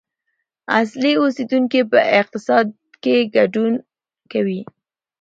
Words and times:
اصلي 0.79 1.13
اوسیدونکي 1.21 1.81
په 1.91 1.99
اقتصاد 2.21 2.67
کې 3.03 3.15
ګډون 3.35 3.73
کوي. 4.31 4.61